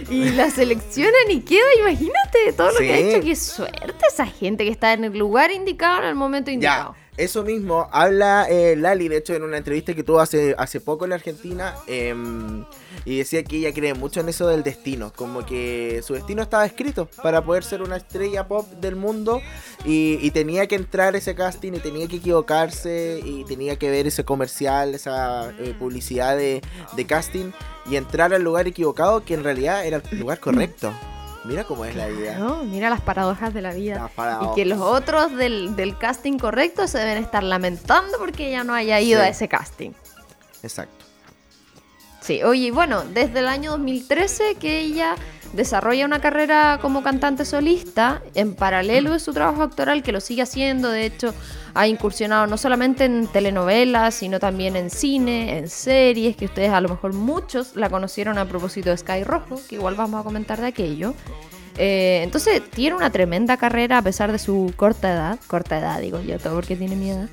[0.08, 3.20] y la seleccionan y queda, imagínate, todo lo que ha hecho.
[3.20, 6.94] Qué suerte esa gente que está en el lugar indicado en el momento indicado.
[6.94, 10.80] Ya, eso mismo habla eh, Lali, de hecho, en una entrevista que tuvo hace, hace
[10.80, 12.64] poco en la Argentina, em,
[13.04, 16.64] y decía que ella cree mucho en eso del destino, como que su destino estaba
[16.64, 19.42] escrito para poder ser una estrella pop del mundo,
[19.84, 24.06] y, y tenía que entrar ese casting, y tenía que equivocarse, y tenía que ver
[24.06, 26.62] ese comercial, esa eh, publicidad de,
[26.96, 27.50] de casting,
[27.90, 30.92] y entrar al lugar equivocado, que en realidad era el lugar correcto.
[31.44, 32.36] Mira cómo es la idea.
[32.38, 34.10] No, mira las paradojas de la vida.
[34.42, 38.74] Y que los otros del, del casting correcto se deben estar lamentando porque ella no
[38.74, 39.26] haya ido Sí.
[39.26, 39.90] a ese casting.
[40.62, 41.04] Exacto.
[42.20, 45.14] Sí, oye, bueno, desde el año 2013 que ella
[45.52, 50.42] desarrolla una carrera como cantante solista en paralelo de su trabajo actoral, que lo sigue
[50.42, 51.34] haciendo, de hecho
[51.74, 56.80] ha incursionado no solamente en telenovelas, sino también en cine, en series, que ustedes a
[56.80, 60.60] lo mejor muchos la conocieron a propósito de Sky Rojo, que igual vamos a comentar
[60.60, 61.14] de aquello.
[61.78, 66.20] Eh, entonces tiene una tremenda carrera a pesar de su corta edad, corta edad digo
[66.20, 67.28] yo, todo porque tiene mi edad.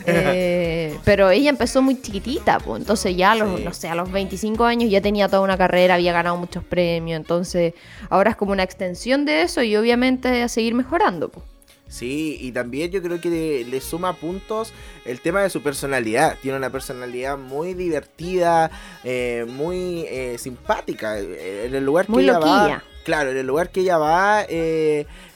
[0.08, 3.64] Eh, pero ella empezó muy chiquitita, pues, entonces ya a los, Sí.
[3.64, 7.16] no sé, a los 25 años ya tenía toda una carrera, había ganado muchos premios,
[7.16, 7.74] entonces
[8.08, 11.28] ahora es como una extensión de eso y obviamente a seguir mejorando.
[11.28, 11.44] pues.
[11.88, 14.72] Sí, y también yo creo que le, le suma puntos
[15.04, 16.36] el tema de su personalidad.
[16.42, 18.70] Tiene una personalidad muy divertida,
[19.04, 21.18] eh, muy eh, simpática.
[21.20, 24.44] En el lugar Muy que ella va, claro, en el lugar que ella va,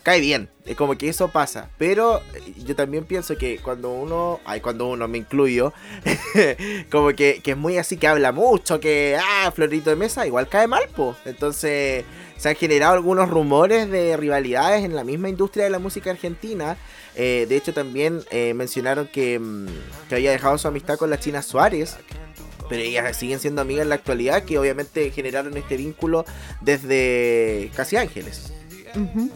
[0.02, 0.48] cae bien.
[0.70, 1.68] Es como que eso pasa.
[1.78, 5.72] Pero eh, yo también pienso que cuando uno, ay, cuando uno me incluyo,
[6.92, 10.48] como que, que es muy así, que habla mucho, que, ah, florito de mesa, igual
[10.48, 11.16] cae mal, po.
[11.24, 12.04] Entonces,
[12.36, 16.76] se han generado algunos rumores de rivalidades en la misma industria de la música argentina.
[17.16, 19.66] Eh, de hecho, también eh, mencionaron que, mm,
[20.08, 21.96] que había dejado su amistad con la China Suárez.
[22.68, 26.24] Pero ellas siguen siendo amigas en la actualidad, que obviamente generaron este vínculo
[26.60, 28.52] desde Casi Ángeles.
[28.94, 29.32] Ujú.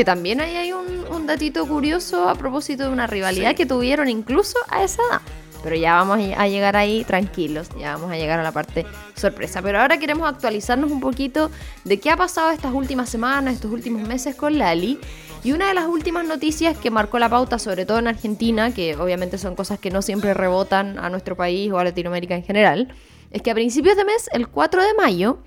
[0.00, 3.54] Que también ahí hay un, un datito curioso a propósito de una rivalidad Sí.
[3.56, 5.20] que tuvieron incluso a esa edad.
[5.62, 9.60] Pero ya vamos a llegar ahí tranquilos, ya vamos a llegar a la parte sorpresa.
[9.60, 11.50] Pero ahora queremos actualizarnos un poquito
[11.84, 14.98] de qué ha pasado estas últimas semanas, estos últimos meses con Lali.
[15.44, 18.96] Y una de las últimas noticias que marcó la pauta, sobre todo en Argentina, que
[18.96, 22.88] obviamente son cosas que no siempre rebotan a nuestro país o a Latinoamérica en general,
[23.32, 25.40] es que a principios de mes, el 4 de mayo,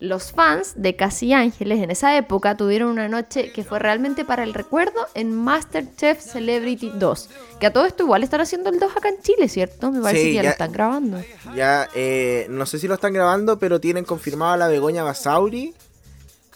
[0.00, 4.42] los fans de Casi Ángeles en esa época tuvieron una noche que fue realmente para
[4.42, 7.30] el recuerdo en Masterchef Celebrity 2.
[7.60, 9.90] Que a todo esto igual están haciendo el 2 acá en Chile, ¿cierto?
[9.92, 11.22] Me parece Sí, que ya, ya- lo están grabando.
[11.56, 15.74] Ya, eh, no sé si lo están grabando, pero tienen confirmado a la Begoña Basauri,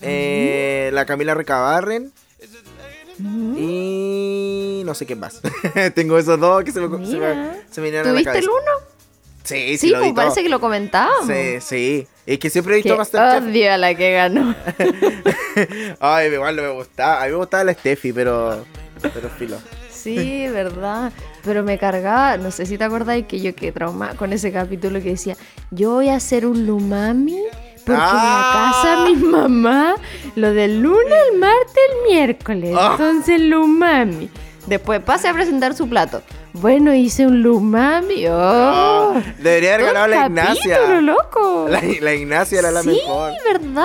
[0.00, 2.12] eh, la Camila Recabarren
[3.56, 5.40] y no sé qué más.
[5.94, 8.38] Tengo esos dos que se me, se me, se me vinieron a la ¿Tuviste cabeza.
[8.38, 8.87] el 1?
[9.48, 11.26] Sí, sí, Sí, lo pues parece que lo comentábamos.
[11.26, 12.06] Sí, sí.
[12.26, 13.44] Es que siempre he visto Masterchef.
[13.48, 14.54] odio a la que ganó.
[16.00, 17.22] Ay, igual no me gustaba.
[17.22, 18.64] A mí me gustaba la Steffi, pero.
[19.00, 19.56] Pero filo.
[19.90, 21.12] Sí, verdad.
[21.44, 25.00] Pero me cargaba, no sé si te acordáis que yo quedé traumada con ese capítulo
[25.02, 25.36] que decía,
[25.70, 27.38] yo voy a hacer un lumami
[27.86, 28.10] porque Ah.
[28.10, 29.94] en la casa de mi mamá,
[30.36, 32.74] lo del lunes, el martes, el miércoles.
[32.78, 32.90] Ah.
[32.98, 34.28] Entonces lumami.
[34.66, 36.22] Después pase a presentar su plato.
[36.60, 38.26] Bueno, hice un lumami.
[38.28, 39.14] Oh.
[39.38, 41.00] Debería haber ganado la Ignacia.
[41.00, 41.66] loco.
[41.68, 43.32] La, la Ignacia era la sí, mejor.
[43.44, 43.84] verdad.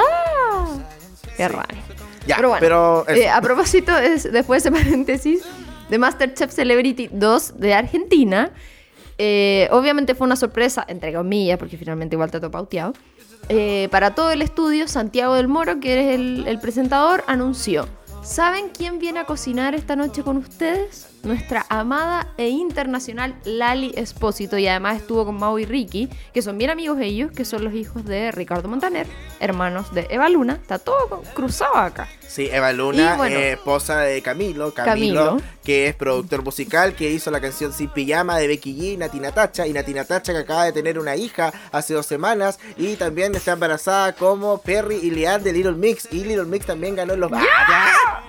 [1.38, 1.50] Qué Sí.
[1.50, 1.84] rabia.
[2.26, 5.44] Ya, Pero bueno, pero eh, a propósito, es- después de ese paréntesis,
[5.90, 8.52] de Masterchef Celebrity 2 de Argentina,
[9.18, 12.94] eh, obviamente fue una sorpresa, entre comillas, porque finalmente igual te ha pauteado.
[13.50, 17.90] eh, para todo el estudio, Santiago del Moro, que es el, el presentador, anunció:
[18.24, 21.08] ¿Saben quién viene a cocinar esta noche con ustedes?
[21.24, 24.58] Nuestra amada e internacional Lali Espósito.
[24.58, 27.74] Y además estuvo con Mau y Ricky, que son bien amigos ellos, que son los
[27.74, 29.08] hijos de Ricardo Montaner,
[29.40, 30.60] hermanos de Eva Luna.
[30.62, 32.10] Está todo cruzado acá.
[32.28, 33.38] Sí, Eva Luna, bueno.
[33.38, 35.42] eh, esposa de Camilo, Camilo, Camilo.
[35.64, 39.20] que es productor musical, que hizo la canción Sin Pijama de Becky G y Nati
[39.20, 43.34] Natacha, y Nati Natacha que acaba de tener una hija hace dos semanas, y también
[43.36, 47.20] está embarazada como Perry y Leanne de Little Mix, y Little Mix también ganó en
[47.20, 47.32] los...
[47.34, 48.24] ¡Ah,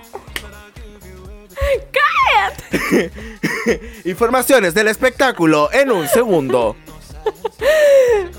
[4.05, 6.75] Informaciones del espectáculo en un segundo.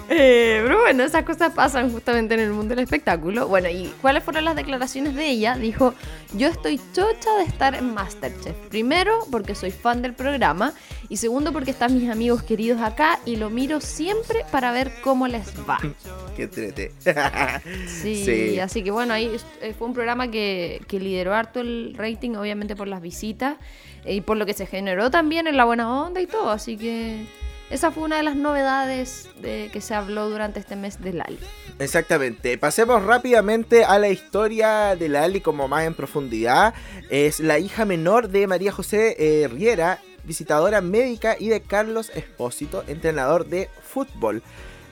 [0.08, 3.48] Eh, pero bueno, esas cosas pasan justamente en el mundo del espectáculo.
[3.48, 5.56] Bueno, ¿y cuáles fueron las declaraciones de ella?
[5.56, 5.94] Dijo,
[6.34, 8.54] yo estoy chocha de estar en Masterchef.
[8.68, 10.72] Primero, porque soy fan del programa.
[11.08, 15.26] Y segundo, porque están mis amigos queridos acá y lo miro siempre para ver cómo
[15.28, 15.78] les va.
[16.36, 16.92] Qué trete.
[17.86, 18.58] Sí, Sí.
[18.60, 22.76] así que bueno, ahí eh, fue un programa que, que lideró harto el rating, obviamente
[22.76, 23.56] por las visitas
[24.04, 26.50] eh, y por lo que se generó también en la buena onda y todo.
[26.50, 27.24] Así que
[27.70, 31.38] esa fue una de las novedades de que se habló durante este mes de Lali.
[31.78, 32.56] Exactamente.
[32.58, 36.74] Pasemos rápidamente a la historia de Lali como más en profundidad.
[37.10, 42.84] Es la hija menor de María José eh, Riera, visitadora médica, y de Carlos Espósito,
[42.86, 44.42] entrenador de fútbol.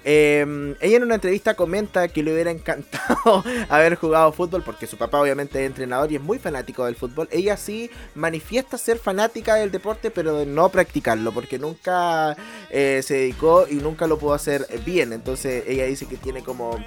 [0.04, 4.96] Eh, ella en una entrevista comenta que le hubiera encantado haber jugado fútbol porque su
[4.98, 7.28] papá obviamente es entrenador y es muy fanático del fútbol.
[7.30, 12.36] Ella sí manifiesta ser fanática del deporte pero de no practicarlo porque nunca
[12.70, 15.12] eh, se dedicó y nunca lo pudo hacer bien.
[15.12, 16.78] Entonces ella dice que tiene como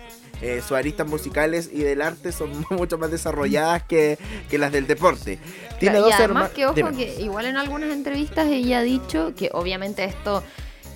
[0.41, 4.85] eh, sus aristas musicales y del arte son mucho más desarrolladas que, que las del
[4.85, 5.39] deporte.
[5.79, 6.95] Tiene Claro, dos y además que ojo Dime.
[6.95, 10.43] que igual en algunas entrevistas ella ha dicho que obviamente esto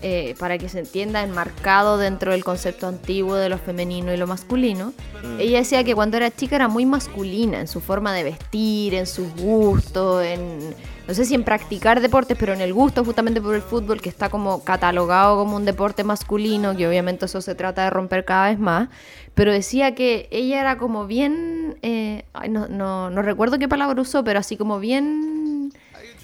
[0.02, 4.28] eh, para que se entienda enmarcado dentro del concepto antiguo de lo femenino y lo
[4.28, 5.40] masculino Mm.
[5.40, 9.06] ella decía que cuando era chica era muy masculina en su forma de vestir en
[9.06, 10.76] sus gustos en
[11.08, 14.10] no sé si en practicar deportes pero en el gusto justamente por el fútbol que
[14.10, 18.50] está como catalogado como un deporte masculino que obviamente eso se trata de romper cada
[18.50, 18.90] vez más
[19.36, 24.24] pero decía que ella era como bien eh, no, no, no recuerdo qué palabra usó
[24.24, 25.72] pero así como bien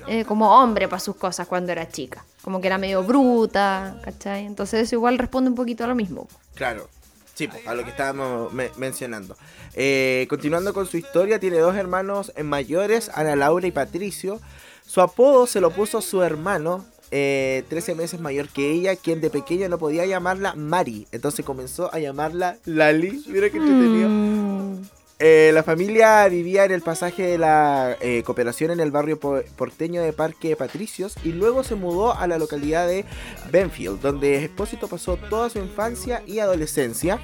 [0.07, 2.25] eh, como hombre para sus cosas cuando era chica.
[2.41, 4.45] Como que era medio bruta, ¿cachai?
[4.45, 6.27] Entonces eso igual responde un poquito a lo mismo.
[6.55, 6.87] Claro.
[7.33, 9.35] Sí, a lo que estábamos me- mencionando.
[9.75, 14.39] Eh, continuando con su historia, tiene dos hermanos mayores, Ana Laura y Patricio.
[14.85, 19.29] Su apodo se lo puso su hermano, eh, 13 meses mayor que ella, quien de
[19.29, 21.07] pequeño no podía llamarla Mari.
[21.11, 23.23] Entonces comenzó a llamarla Lali.
[23.27, 24.09] Mira qué entretenido.
[24.09, 24.81] Mm,
[25.19, 29.41] Eh, la familia vivía en el pasaje de la eh, cooperación en el barrio po-
[29.55, 33.03] porteño de Parque Patricios y luego se mudó a la localidad de
[33.51, 37.19] Benfield, donde Espósito pasó toda su infancia y adolescencia.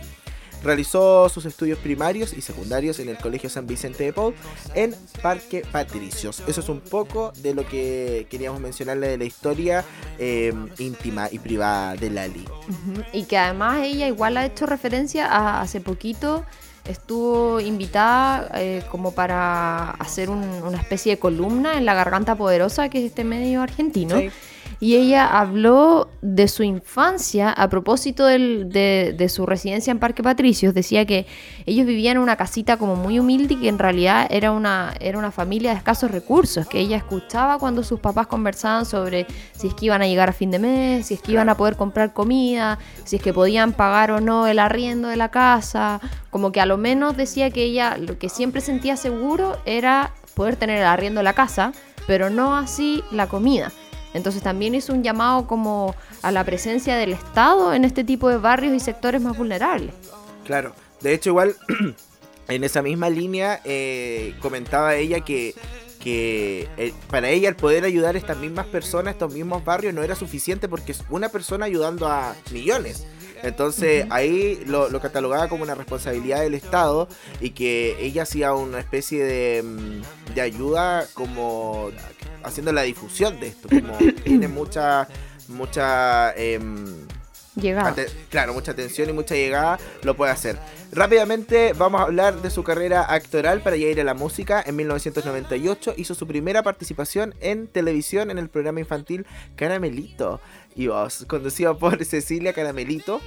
[0.64, 4.34] Realizó sus estudios primarios y secundarios en el Colegio San Vicente de Paul
[4.74, 6.42] en Parque Patricios.
[6.48, 9.84] Eso es un poco de lo que queríamos mencionarle de la historia
[10.20, 12.46] eh, íntima y privada de Lali.
[13.12, 16.46] Y que además ella igual ha hecho referencia a hace poquito
[16.86, 22.90] estuvo invitada eh, como para hacer un- una especie de columna en La Garganta Poderosa,
[22.90, 24.16] que es este medio argentino.
[24.80, 30.24] Y ella habló de su infancia a propósito del- de, de su residencia en Parque
[30.24, 30.74] Patricios.
[30.74, 31.26] Decía que
[31.66, 35.18] ellos vivían en una casita como muy humilde y que en realidad era una, era
[35.18, 36.68] una familia de escasos recursos.
[36.68, 40.34] Que ella escuchaba cuando sus papás conversaban sobre si es que iban a llegar a
[40.34, 43.74] fin de mes, si es que iban a poder comprar comida, si es que podían
[43.74, 46.02] pagar o no el arriendo de la casa.
[46.30, 50.56] Como que a lo menos decía que ella lo que siempre sentía seguro era poder
[50.56, 51.74] tener el arriendo de la casa,
[52.08, 53.72] pero no así la comida.
[54.14, 58.38] Entonces también hizo un llamado como a la presencia del Estado en este tipo de
[58.38, 59.94] barrios y sectores más vulnerables.
[60.46, 61.56] Claro, de hecho igual
[62.48, 65.56] en esa misma línea eh, comentaba ella que,
[66.00, 70.04] que eh, para ella el poder ayudar a estas mismas personas, estos mismos barrios, no
[70.04, 73.06] era suficiente porque es una persona ayudando a millones.
[73.44, 77.08] Entonces ahí lo, lo catalogaba como una responsabilidad del Estado
[77.42, 81.92] y que ella hacía una especie de, mm, de ayuda como
[82.44, 85.08] haciendo la difusión de esto, como tiene mucha,
[85.50, 86.34] mucha...
[87.56, 87.90] Llegaba.
[87.90, 90.58] Ate- claro, mucha atención y mucha llegada lo puede hacer.
[90.92, 94.64] Rápidamente vamos a hablar de su carrera actoral para ya ir a la música.
[94.66, 100.42] En 1998 hizo su primera participación en televisión en el programa infantil Caramelito
[100.76, 103.22] y Voz, conducido por Cecilia Caramelito.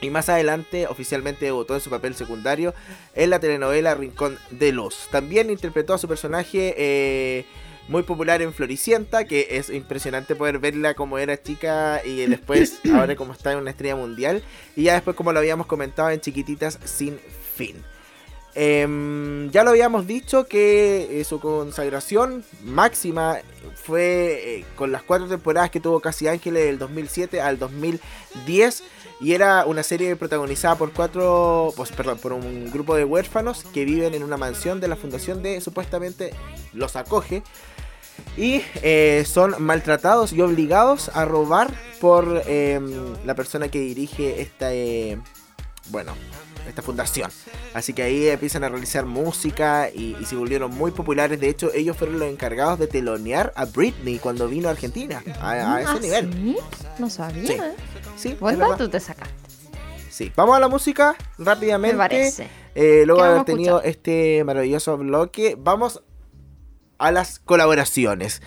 [0.00, 2.72] Y más adelante oficialmente debutó en su papel secundario
[3.14, 5.08] en la telenovela Rincón de Luz.
[5.10, 7.44] También interpretó a su personaje eh,
[7.88, 13.16] muy popular en Floricienta, que es impresionante poder verla como era chica y después ahora
[13.16, 14.42] como está en una estrella mundial.
[14.76, 17.18] Y ya después como lo habíamos comentado en Chiquititas sin
[17.56, 17.74] fin.
[18.60, 23.36] Em, ya lo habíamos dicho que eh, su consagración máxima
[23.76, 28.82] fue eh, con las cuatro temporadas que tuvo Casi Ángeles del 2007 al 2010
[29.20, 33.84] y era una serie protagonizada por cuatro, pues, perdón, por un grupo de huérfanos que
[33.84, 36.32] viven en una mansión de la fundación de supuestamente
[36.72, 37.44] los acoge
[38.36, 44.70] y eh, son maltratados y obligados a robar por em, la persona que dirige esta,
[45.90, 46.16] bueno,
[46.66, 47.30] esta fundación.
[47.74, 51.38] Así que ahí empiezan a realizar música y, y se volvieron muy populares.
[51.40, 55.22] De hecho, ellos fueron los encargados de telonear a Britney cuando vino a Argentina.
[55.40, 56.32] A, a ese ¿Ah, nivel.
[56.32, 56.56] sí?
[56.98, 57.46] No sabía.
[57.46, 57.52] Sí.
[57.52, 57.72] ¿eh?
[58.16, 58.72] Sí, Buen es verdad.
[58.72, 59.34] dato te sacaste.
[60.10, 61.94] Sí, vamos a la música rápidamente.
[61.96, 62.48] Me parece.
[62.74, 66.02] Eh, luego ¿Qué de haber tenido este maravilloso bloque, vamos
[66.98, 68.42] a las colaboraciones.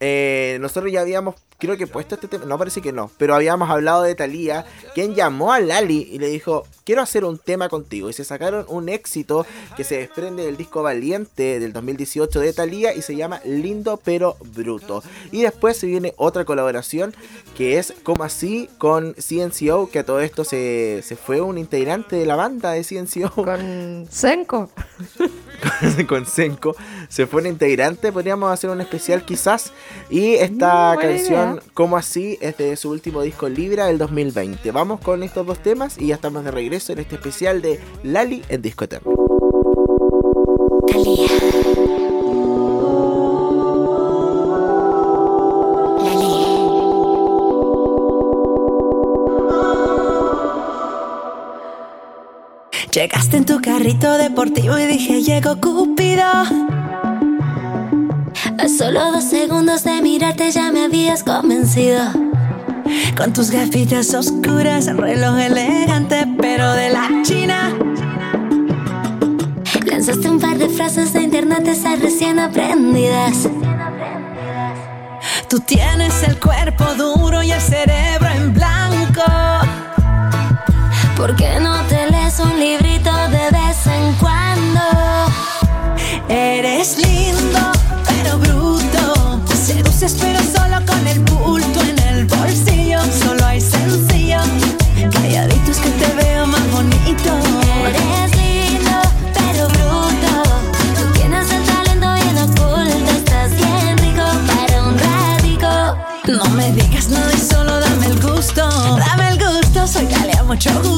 [0.00, 3.68] Eh, nosotros ya habíamos, creo que puesto este tema, no parece que no, pero habíamos
[3.68, 8.08] hablado de Thalía, quien llamó a Lali y le dijo, quiero hacer un tema contigo.
[8.08, 9.44] Y se sacaron un éxito
[9.76, 14.36] que se desprende del disco Valiente del 2018 de Thalía y se llama Lindo pero
[14.54, 15.02] Bruto.
[15.32, 17.14] Y después se viene otra colaboración
[17.56, 22.16] que es como así con CNCO, que a todo esto se, se fue un integrante
[22.16, 24.70] de la banda de CNCO Con Senko.
[26.08, 26.74] con Senko.
[27.08, 29.72] Se fue un integrante, podríamos hacer un especial quizás.
[30.10, 31.62] Y esta Mm, buena canción, idea.
[31.74, 34.70] como así, es de su último disco Libra del 2020.
[34.72, 38.42] Vamos con estos dos temas y ya estamos de regreso en este especial de Lali
[38.48, 38.86] en Disco
[52.98, 56.24] Llegaste en tu carrito deportivo y dije llegó Cupido.
[56.24, 56.48] A
[58.76, 62.02] solo dos segundos de mirarte ya me habías convencido.
[63.16, 67.72] Con tus gafitas oscuras, reloj elegante, pero de la China.
[69.86, 73.48] Lanzaste un par de frases de internet esas recién aprendidas.
[75.48, 79.22] Tú tienes el cuerpo duro y el cerebro en blanco.
[81.16, 82.87] ¿Por qué no te lees un librito
[86.88, 87.72] Eres lindo,
[88.06, 89.40] pero bruto.
[89.54, 93.00] Seduces, pero solo con el bulto en el bolsillo.
[93.22, 94.38] Solo hay sencillo.
[95.12, 97.30] Calladito que te veo más bonito.
[97.84, 99.02] Eres lindo,
[99.34, 100.32] pero bruto.
[100.96, 103.10] Tú tienes el talento bien oculto.
[103.10, 105.96] Estás bien rico para un ratico.
[106.26, 108.66] No me digas nada y solo dame el gusto.
[108.96, 110.97] Dame el gusto, soy Talia, mucho gusto.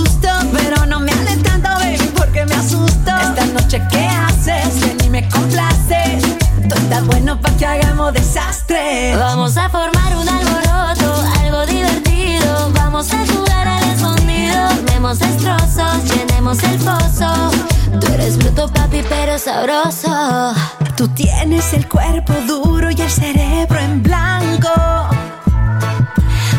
[7.61, 9.15] Que hagamos desastre.
[9.17, 12.71] Vamos a formar un alboroto, algo divertido.
[12.73, 14.57] Vamos a jugar al escondido.
[14.57, 17.51] Armemos destrozos, llenemos el pozo.
[18.01, 20.55] Tú eres bruto, papi, pero sabroso.
[20.97, 24.73] Tú tienes el cuerpo duro y el cerebro en blanco.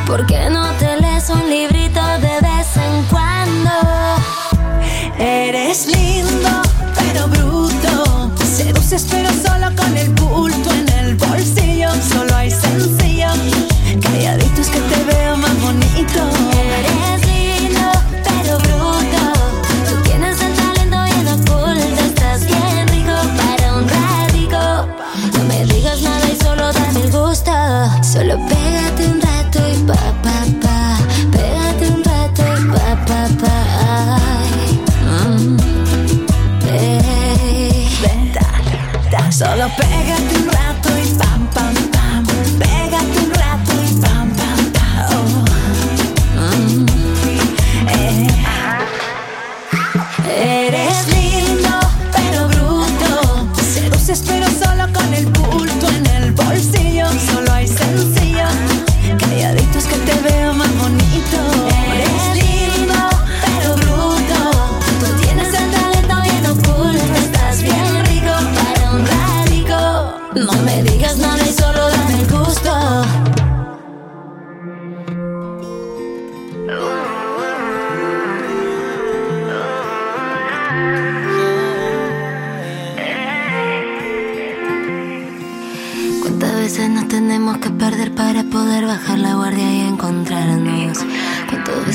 [0.06, 3.72] ¿Por qué no te lees un librito de vez en cuando?
[5.18, 6.62] Eres lindo,
[6.96, 8.32] pero bruto.
[8.46, 9.31] Seduces, pero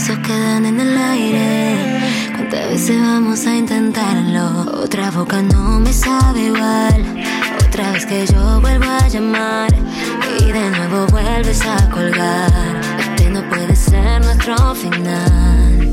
[0.06, 2.00] besos quedan en el aire?
[2.34, 4.82] ¿Cuántas veces vamos a intentarlo?
[4.84, 7.24] Otra boca no me sabe igual.
[7.66, 9.74] Otra vez que yo vuelvo a llamar
[10.38, 12.80] y de nuevo vuelves a colgar.
[13.00, 15.90] Este no puede ser nuestro final.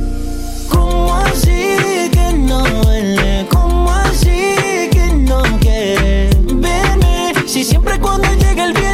[0.70, 1.78] ¿Cómo así
[2.12, 3.48] que no duele?
[3.50, 4.56] ¿Cómo así
[4.92, 7.34] que no quieres verme?
[7.48, 8.93] Si siempre cuando llega el viernes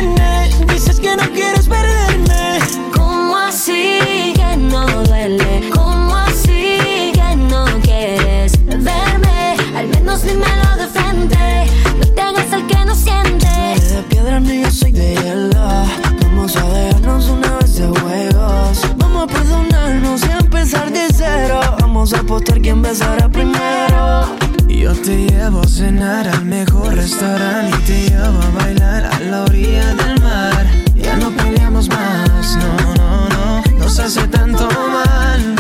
[22.12, 24.36] Vamos a apostar quién besará primero.
[24.68, 29.43] Yo te llevo a cenar al mejor restaurante y te llevo a bailar a la
[29.43, 30.66] orilla del mar.
[30.95, 35.55] Ya no peleamos más, no, no, no, nos hace tanto mal.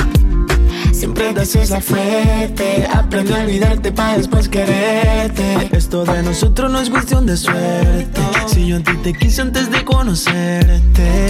[0.91, 2.87] Siempre te haces la fuerte.
[2.95, 5.69] Aprende a olvidarte para después quererte.
[5.71, 8.21] Esto de nosotros no es cuestión de suerte.
[8.47, 11.29] Si yo a ti te quise antes de conocerte.